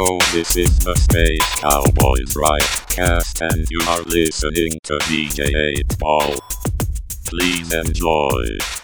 [0.00, 5.98] Hello, this is the Space Cowboys ride Cast, and you are listening to DJ 8
[5.98, 6.36] Ball.
[7.24, 8.77] Please enjoy.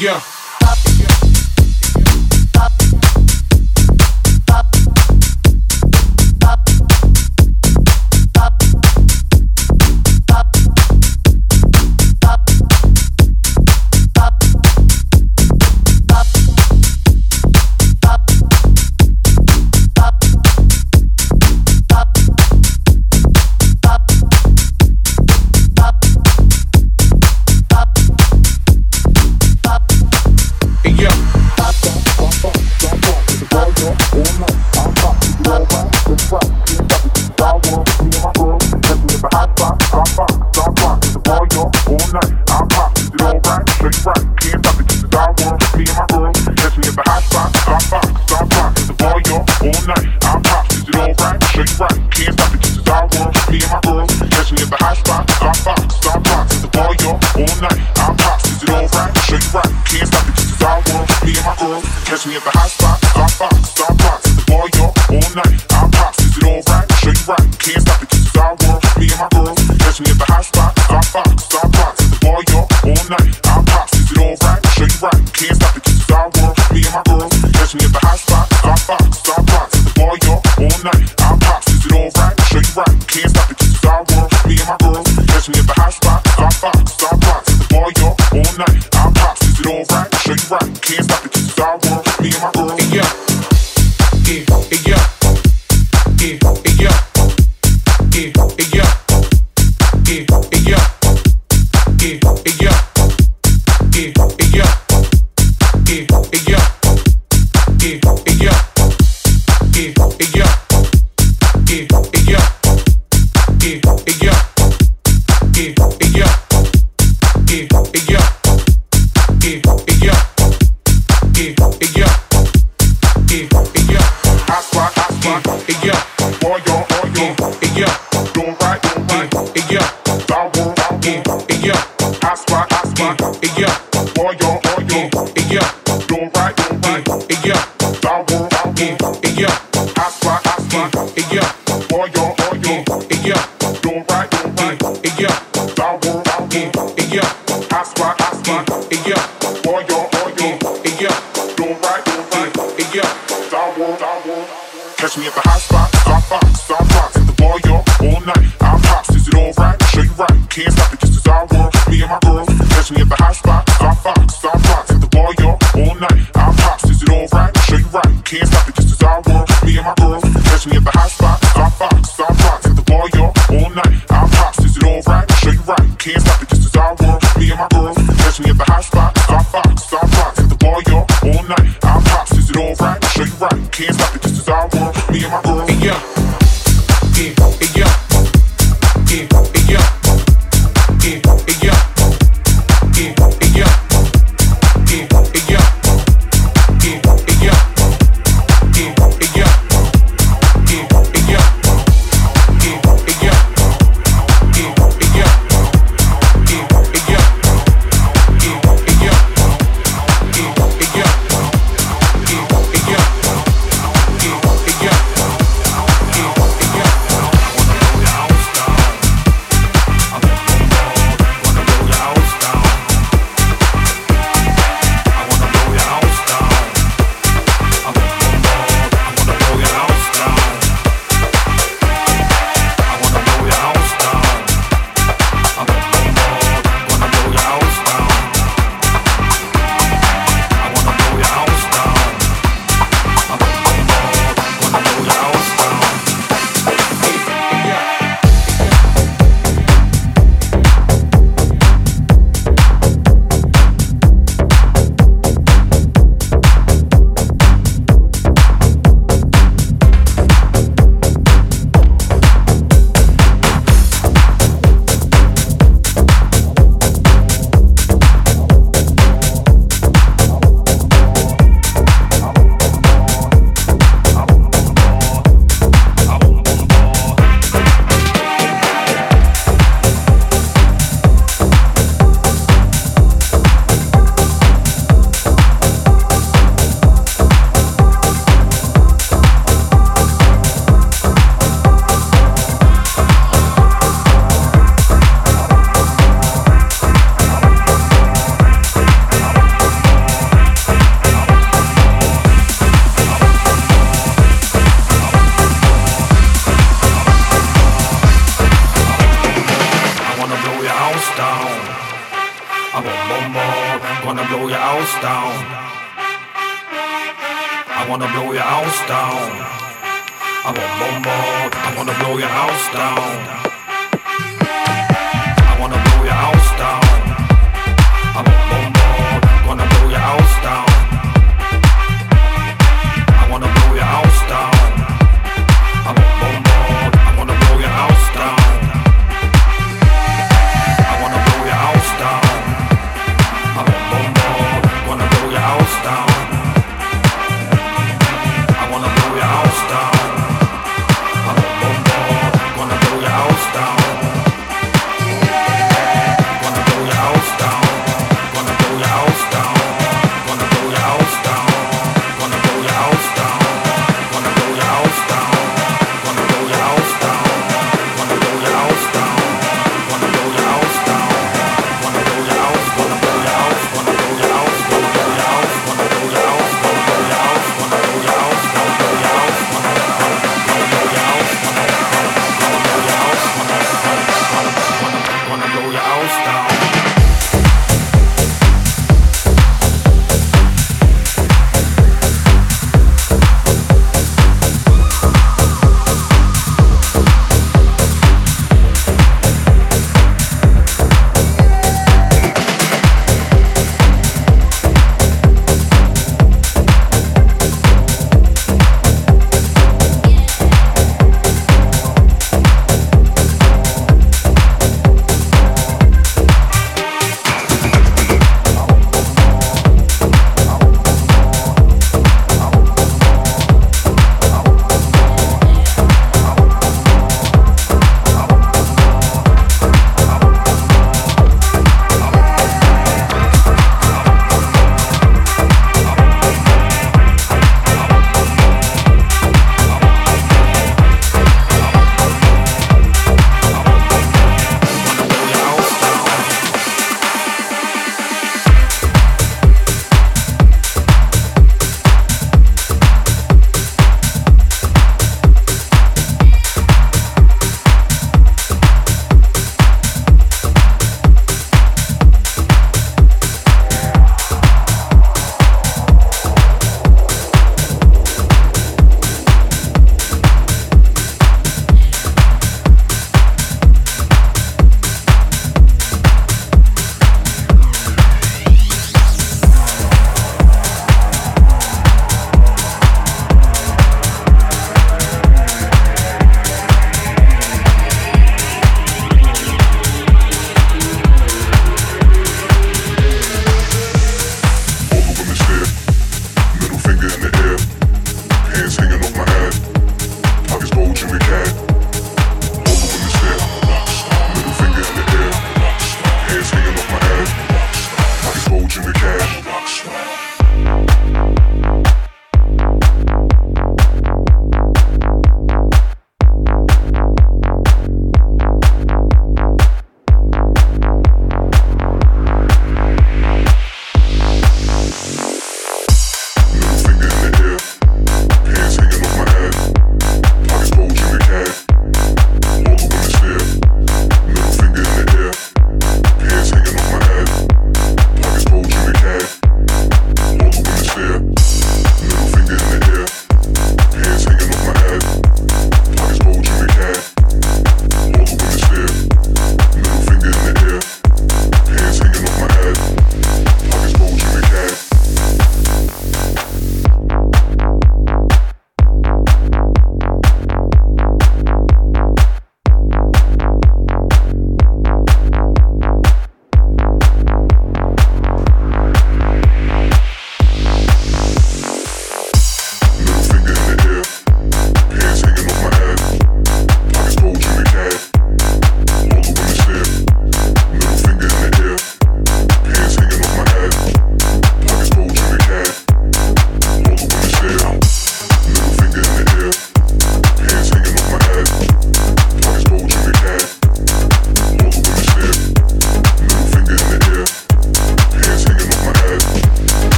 [0.00, 0.39] Yeah.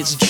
[0.00, 0.27] it's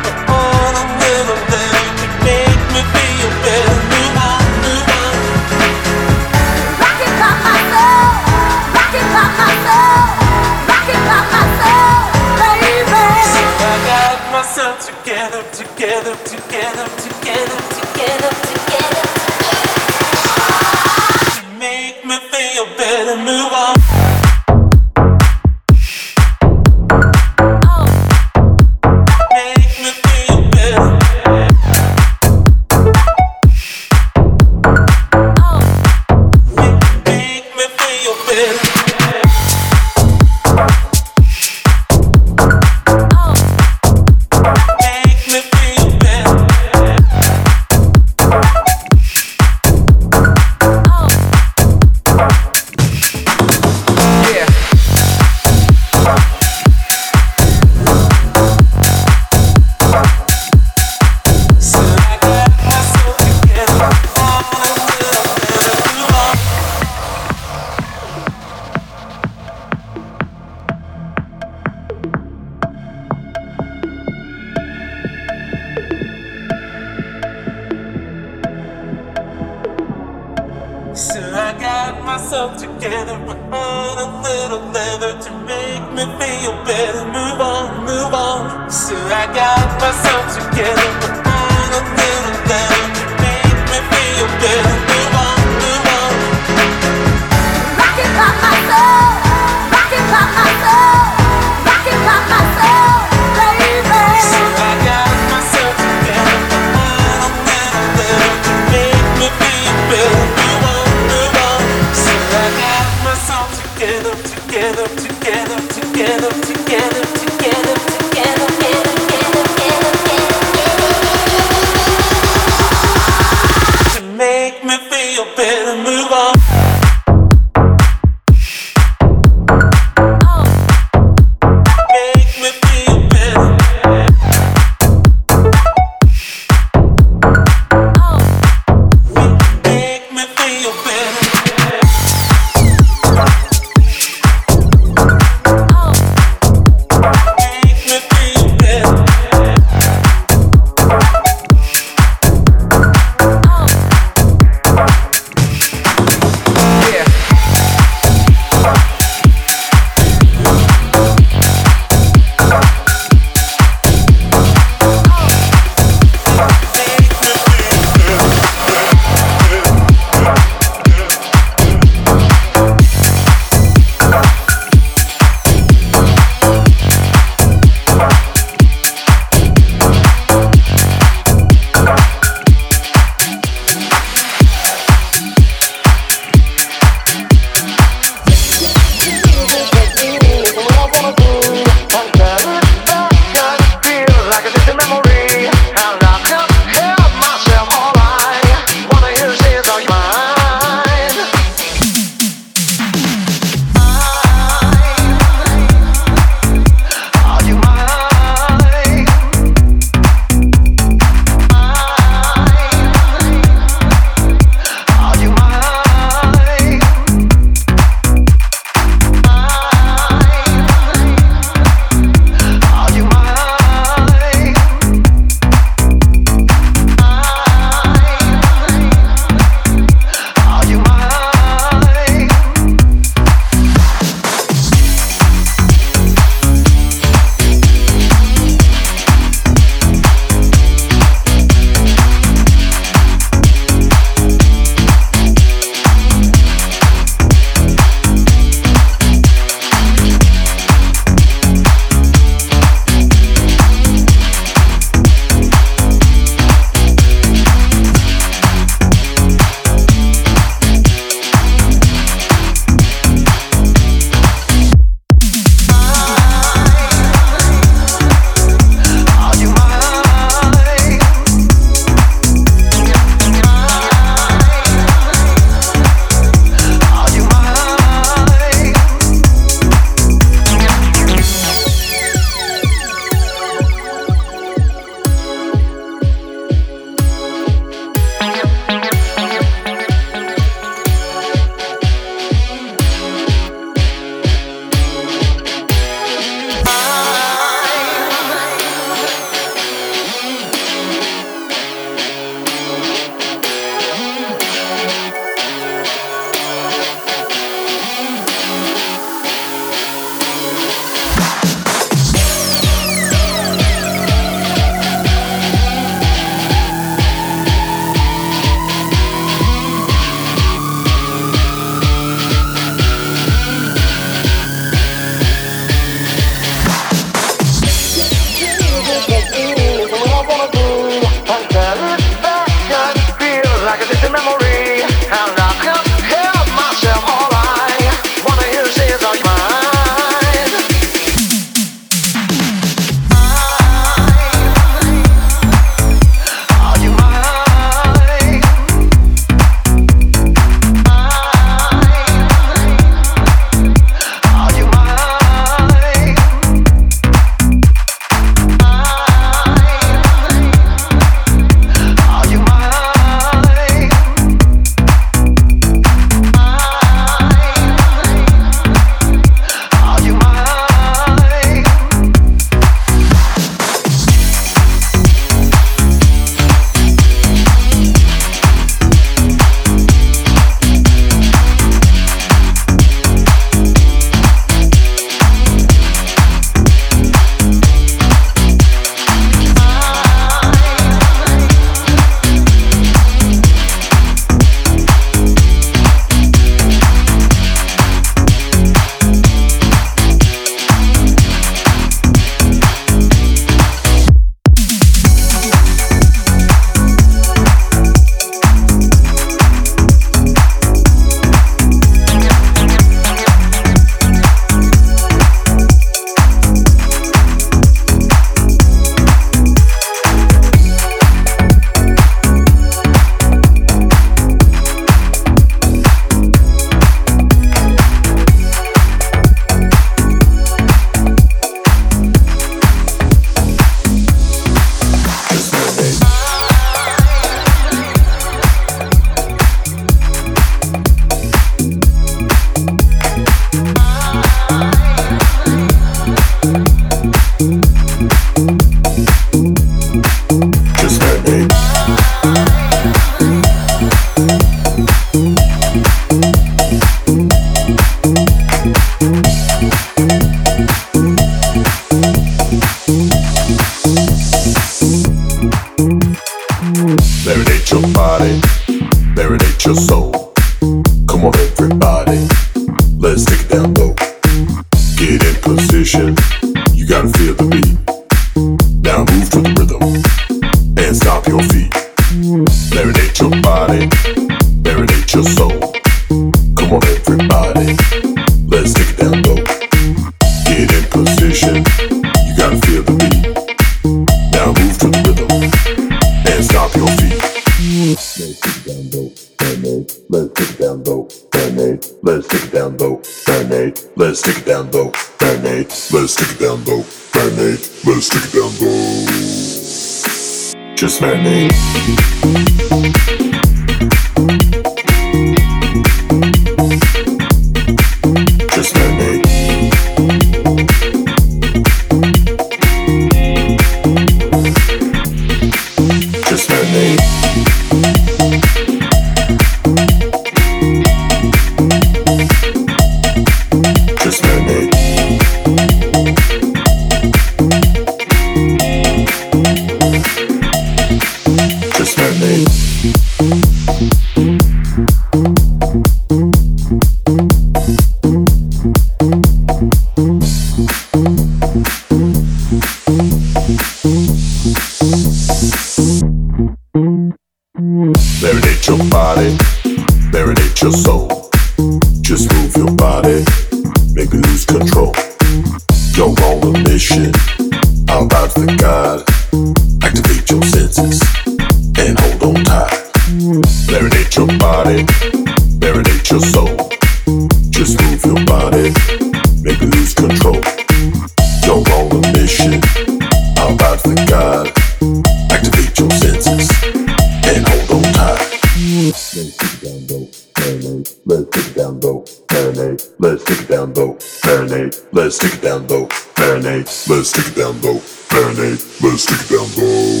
[595.12, 595.86] let's take it down low.
[596.16, 597.76] Marinate, let's take it down low.
[598.08, 600.00] Marinate, let's take it down low.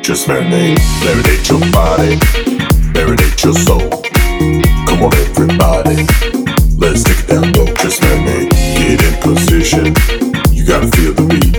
[0.00, 2.14] Just marinate, marinate your body,
[2.94, 3.90] marinate your soul.
[4.86, 6.06] Come on, everybody,
[6.78, 7.66] let's take it down low.
[7.82, 9.86] Just marinate, get in position.
[10.54, 11.58] You gotta feel the beat.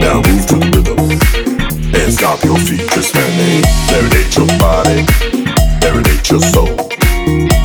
[0.00, 2.88] Now move to the rhythm and stop your feet.
[2.92, 5.04] Just marinate, marinate your body,
[5.84, 6.72] marinate your soul.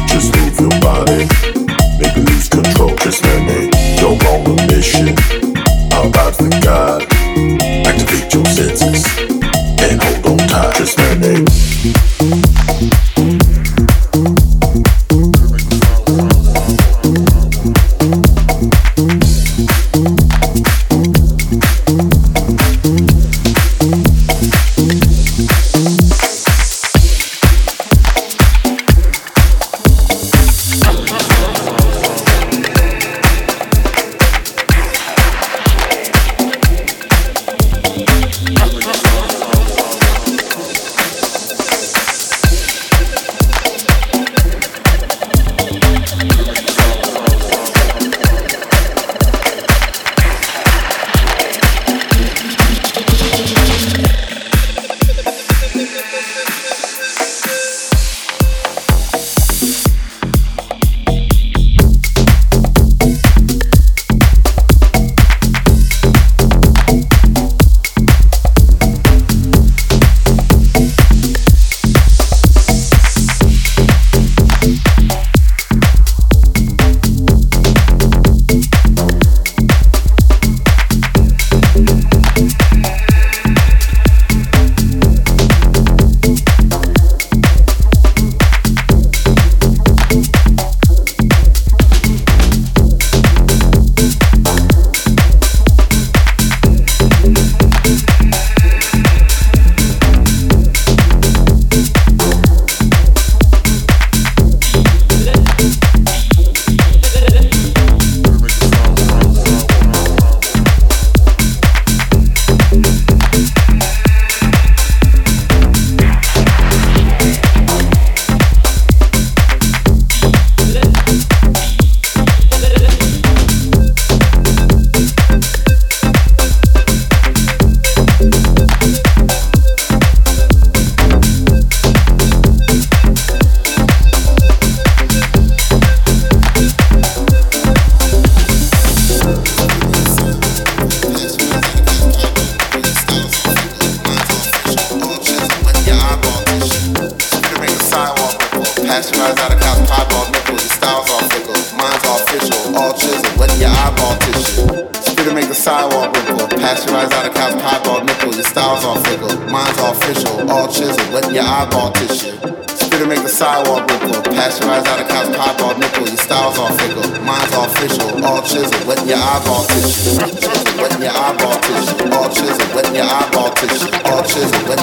[0.09, 1.54] Just move your body
[2.55, 4.17] control this man, they don't
[4.67, 5.15] mission.
[5.91, 7.14] I'm about to God.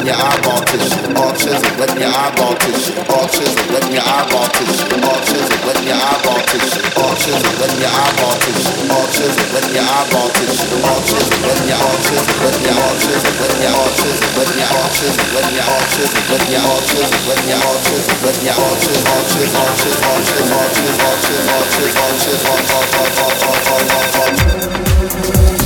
[0.02, 0.08] Chisel.
[0.08, 1.14] In your eyeball tissue.
[1.14, 1.72] All chisel.
[1.78, 2.98] Wet in your eyeball tissue.
[3.06, 3.62] All chisel.
[3.70, 4.98] Wet in your eyeball tissue.
[5.06, 5.58] All chisel.
[5.62, 6.92] Wet in your eyeball tissue.
[6.98, 7.52] All chisel.
[7.60, 8.90] Wet in your eyeball tissue.
[8.90, 9.46] All chisel.
[9.52, 10.74] Wet in your eyeball tissue.
[10.82, 11.38] All chisel.
[11.42, 12.34] Wet in your all chisel.
[12.42, 13.34] Wet in your all chisel.
[13.38, 14.22] Wet in your all chisel.
[14.32, 15.26] Wet in your all chisel.
[15.32, 16.22] Wet in your all chisel.
[16.26, 17.18] Wet in your all chisel.
[17.22, 18.16] Wet in your all chisel.
[18.22, 19.12] Wet in your all chisel.
[19.12, 19.60] All chisel.
[19.62, 20.02] All chisel.
[20.02, 20.56] All chisel.
[20.56, 21.02] All chisel.
[21.02, 21.52] All chisel.
[21.52, 22.02] All chisel.
[22.02, 22.50] All chisel.
[22.50, 24.62] All all all all all all all all.
[25.22, 25.61] Love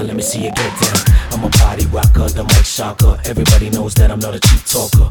[0.00, 0.98] down, let me see you get down.
[1.32, 3.18] I'm a party rocker, the mic shocker.
[3.24, 5.10] Everybody knows that I'm not a cheap talker.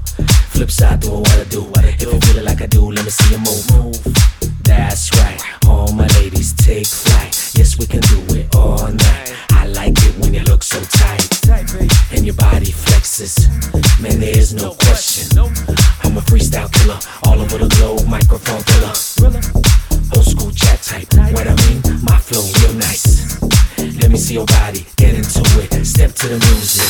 [0.50, 1.70] Flip side, doing what I do.
[1.76, 3.66] If you feel it like I do, let me see you move.
[3.74, 4.00] Move.
[4.64, 5.40] That's right.
[5.68, 7.34] All my ladies take flight.
[7.56, 9.34] Yes, we can do it all night.
[9.52, 11.28] I like it when you look so tight.
[12.12, 13.48] And your body flexes.
[14.02, 15.40] Man, there is no question.
[16.04, 17.00] I'm a freestyle killer.
[17.26, 18.96] All over the globe, microphone killer.
[20.16, 21.08] Old school chat type.
[21.34, 23.29] What I mean, my flow real nice.
[24.10, 25.86] Let me see your body, get into it.
[25.86, 26.82] Step to the music.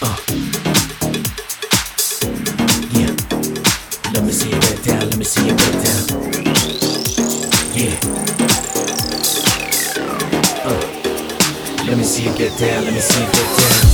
[0.00, 0.16] Uh.
[2.96, 3.12] Yeah.
[4.14, 6.04] Let me see you get down, let me see you get down.
[7.76, 8.00] Yeah.
[10.64, 11.84] Uh.
[11.86, 13.91] Let me see you get down, let me see you get down.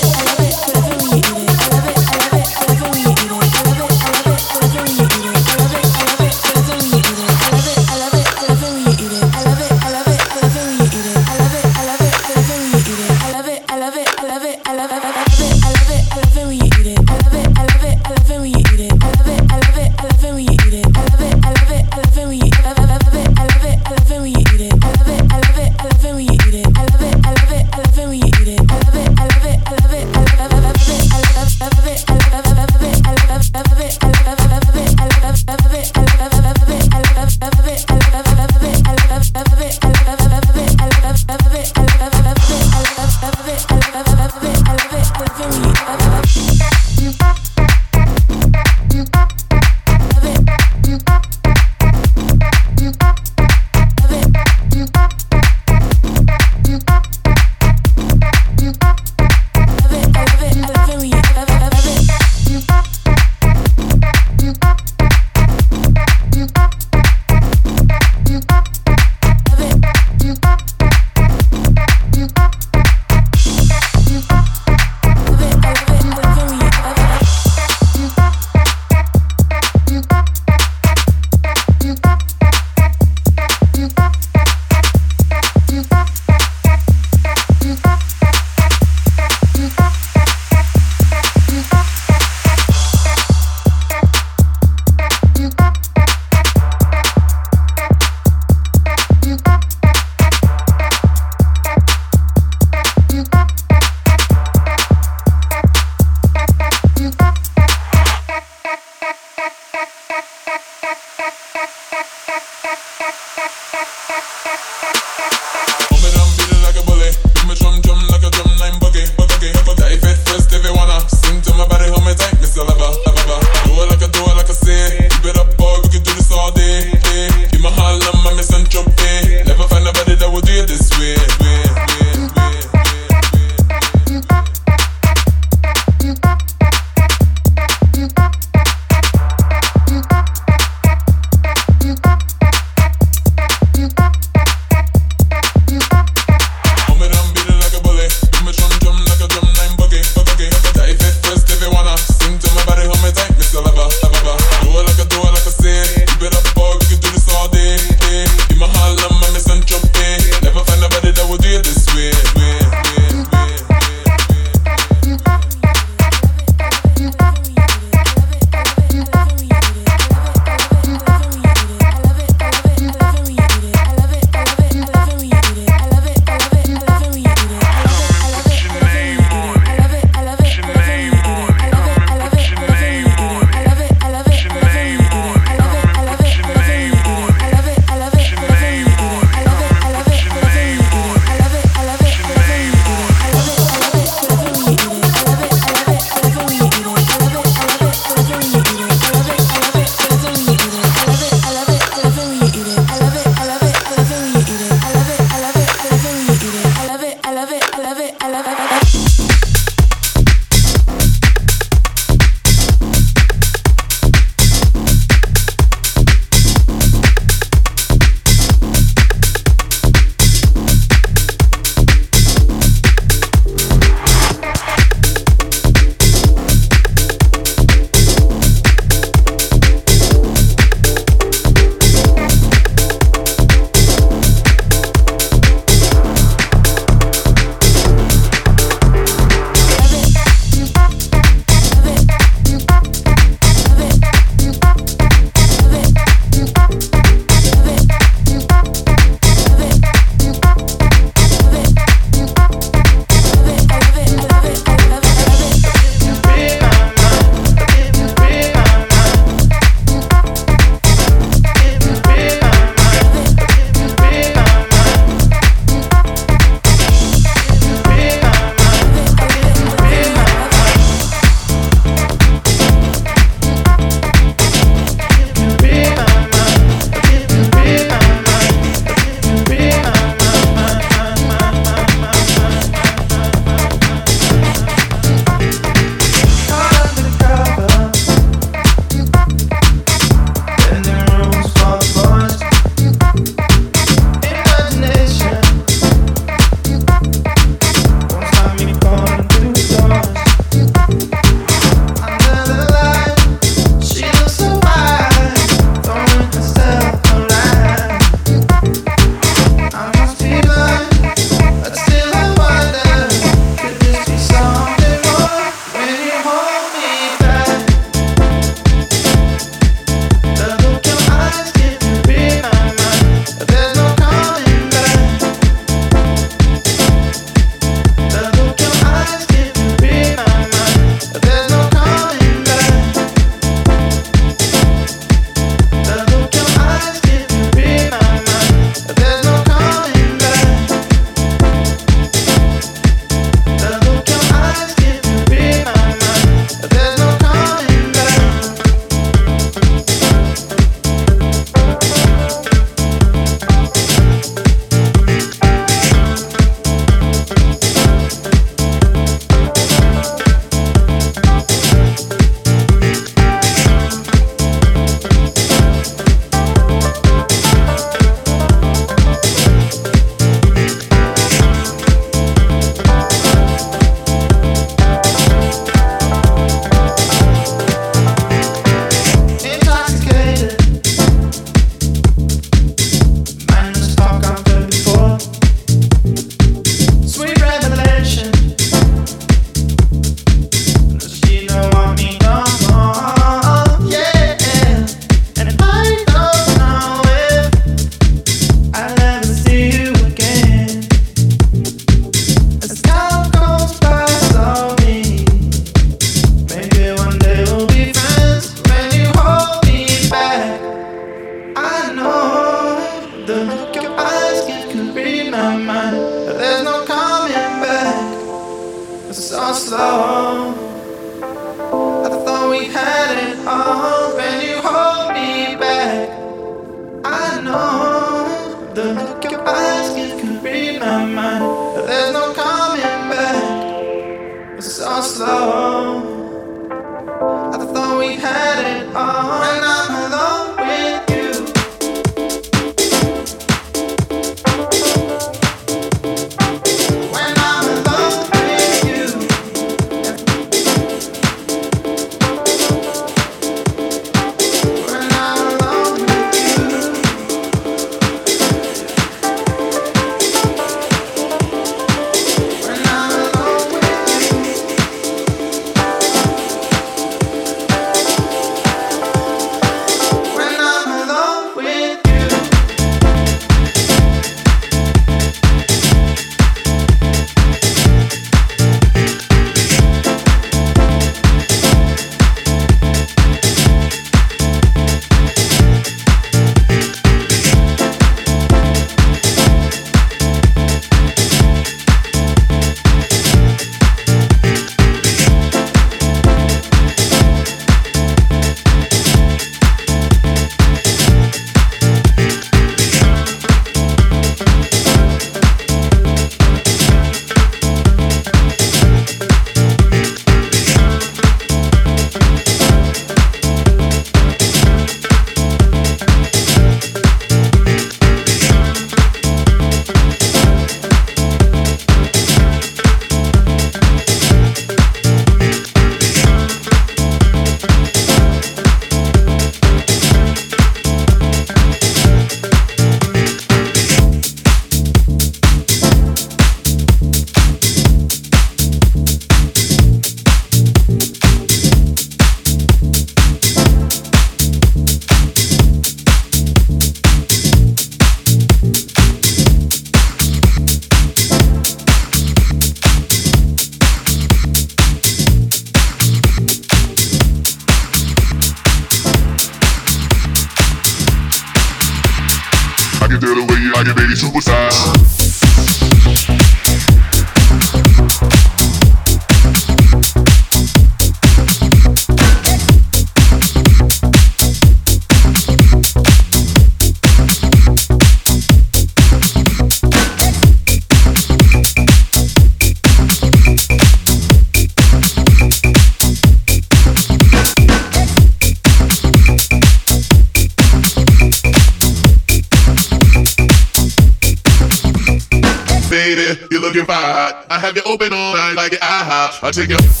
[597.91, 599.43] Open all night like IHOP.
[599.43, 600.00] I take you.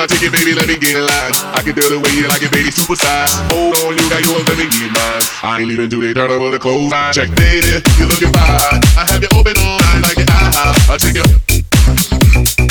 [0.00, 1.32] My ticket, baby, let me get in line.
[1.52, 3.36] I can tell the way you like it, baby, super size.
[3.52, 5.22] Hold on, you got yours, let me get mine.
[5.44, 6.90] I ain't even do they turn over the clothes.
[6.90, 8.80] I check, baby, you looking fine.
[8.96, 10.88] I have you open all night like an IHOP.
[10.88, 11.28] I take you.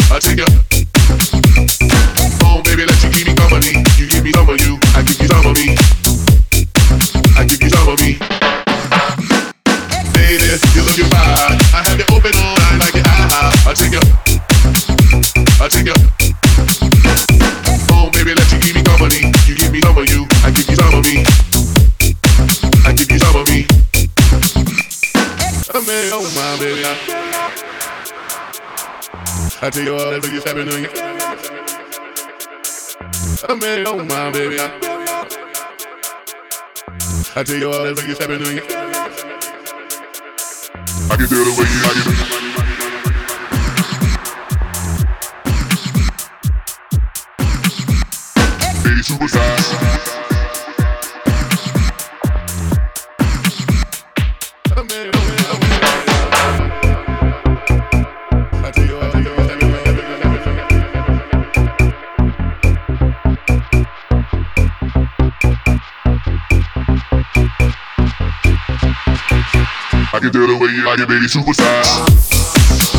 [0.10, 0.49] I take you.
[26.60, 26.84] Baby.
[26.84, 26.88] I,
[29.62, 30.88] I tell you all that you stepping on.
[33.48, 34.60] Oh, man, oh, my baby.
[34.60, 34.68] I,
[37.36, 38.60] I tell you all that you stepping on.
[41.12, 42.08] I can tell the way you like it.
[48.84, 49.99] Baby, superstar.
[70.20, 72.99] I can tell the way you like it, baby, superstar.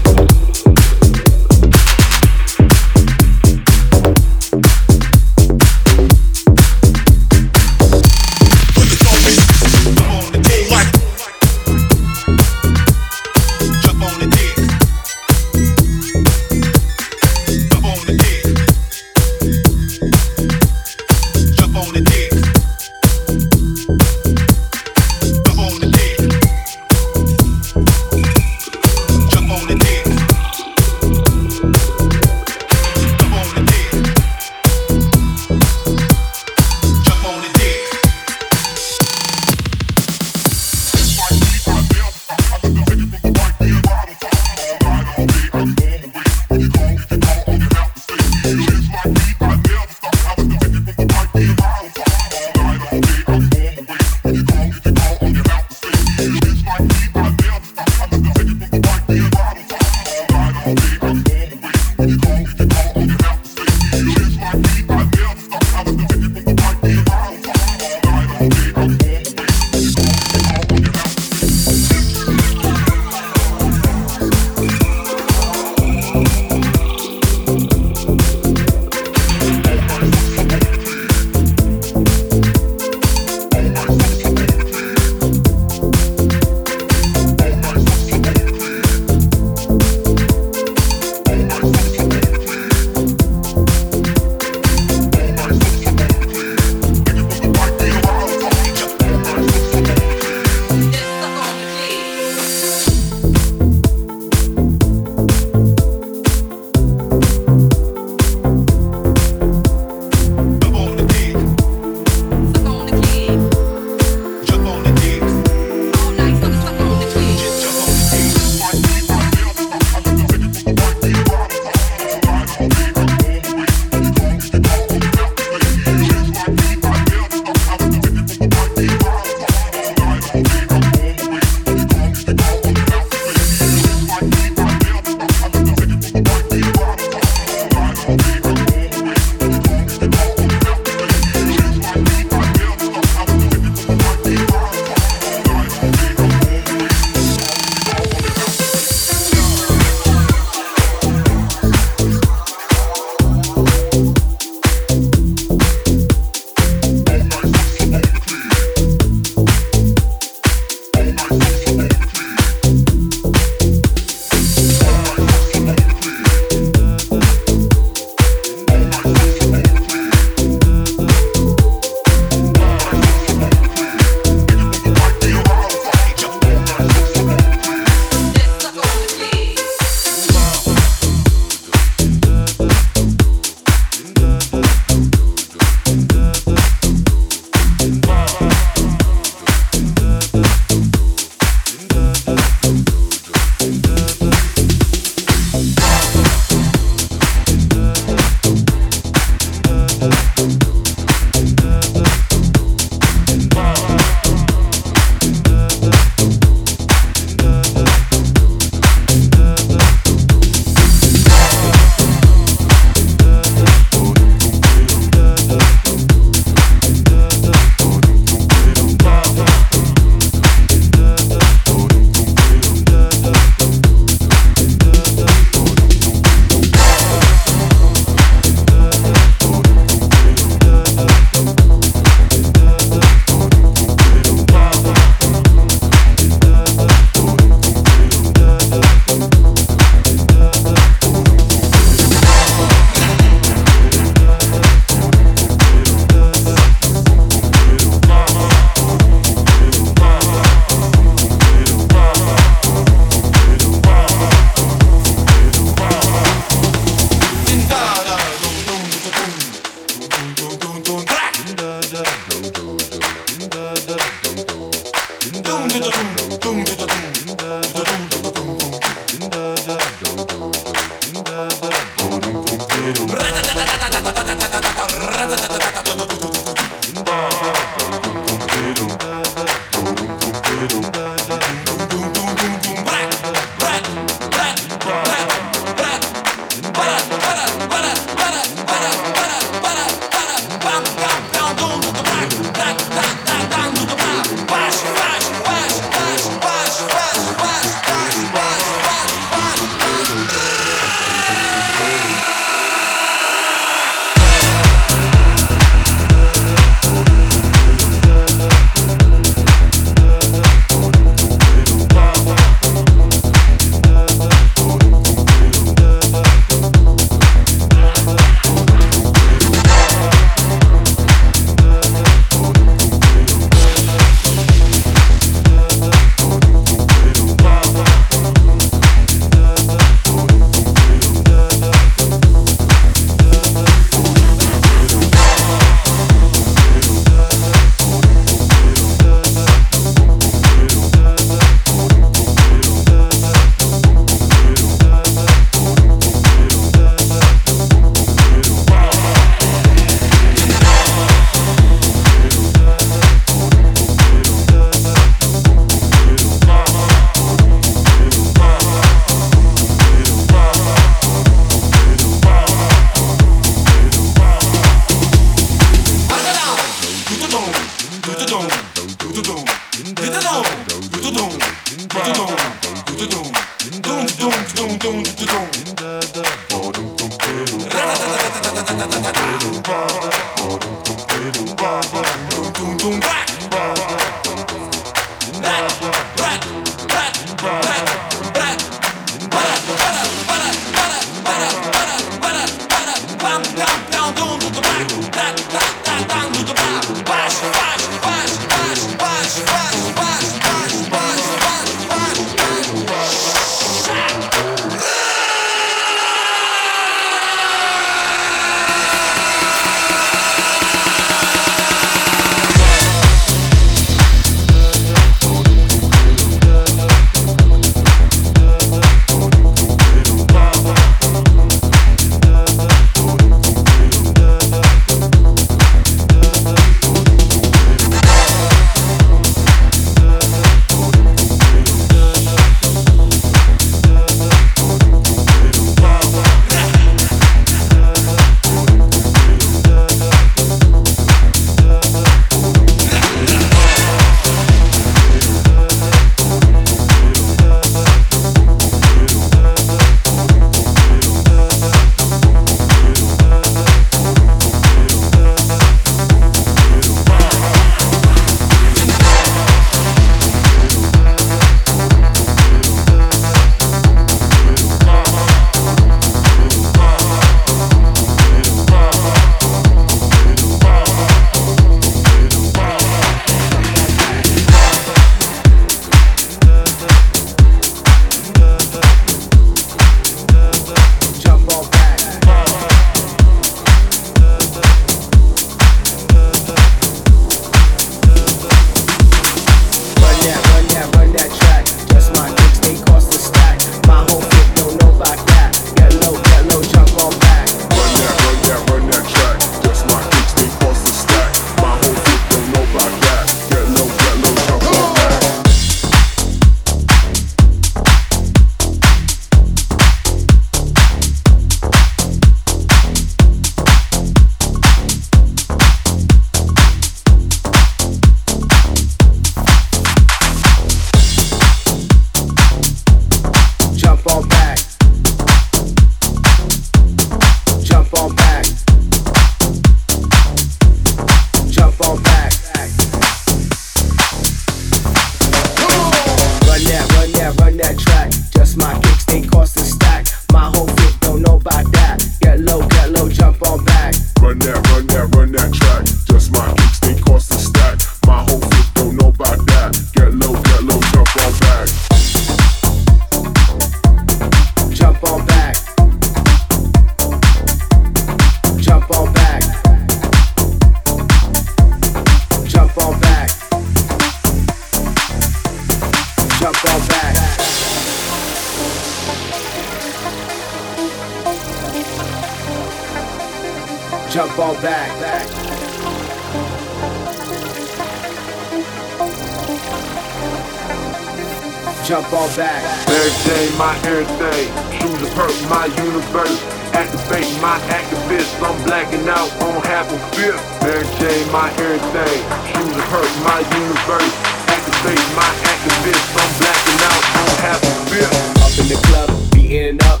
[581.91, 582.63] Jump on back.
[582.87, 584.47] Everything, my everything.
[584.79, 586.39] Shoes are perk, my universe.
[586.71, 588.31] Activate my activist.
[588.41, 590.39] I'm blacking out on half a fifth.
[590.63, 592.23] Everything, my everything.
[592.47, 594.13] Shoes are perk, my universe.
[594.47, 596.05] Activate my activist.
[596.15, 598.39] I'm blacking out on half a fifth.
[598.39, 599.83] Up in the club, beating.
[599.83, 600.00] Up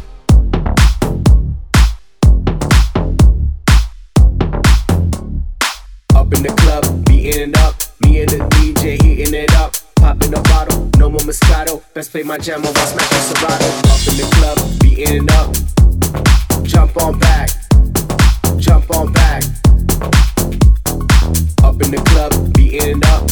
[12.01, 13.67] Best play my jam over smashing Serato.
[13.93, 15.53] Up in the club, beating it up.
[16.65, 17.51] Jump on back,
[18.57, 19.43] jump on back.
[21.63, 23.27] Up in the club, beating it up.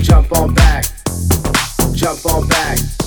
[0.00, 0.86] Jump on back,
[1.94, 3.01] jump on back.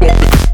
[0.00, 0.47] Drop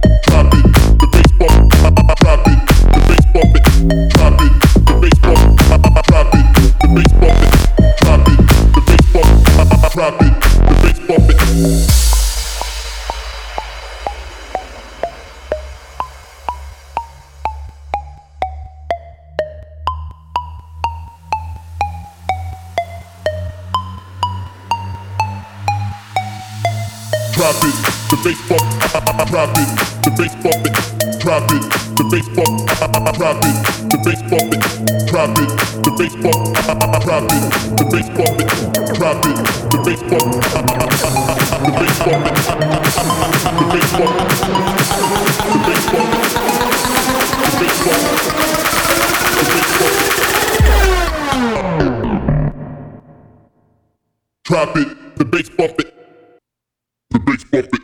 [29.35, 29.66] drop it,
[30.06, 30.70] the bass bump it,
[31.19, 31.66] drop it,
[31.98, 32.55] the bass bump,
[33.19, 33.59] drop it,
[33.90, 34.62] the bass bump it,
[35.11, 35.51] drop it,
[35.82, 36.55] the bass bump,
[37.02, 37.43] drop it,
[37.74, 38.47] the bass bump it,
[38.94, 39.35] drop it,
[39.74, 44.23] the bass bump, the bass bump it, the bass bump, the bass bump,
[45.51, 46.15] the bass bump,
[49.35, 49.94] the bass bump.
[54.44, 54.89] Drop it,
[55.19, 55.93] the bass bump it.
[57.11, 57.84] The bass bump it.